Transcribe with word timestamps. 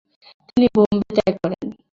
তিনি 0.47 0.67
বোম্বে 0.73 1.09
ত্যাগ 1.17 1.33
করেন। 1.41 1.65